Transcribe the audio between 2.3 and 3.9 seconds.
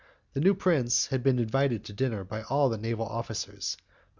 all the naval officers, but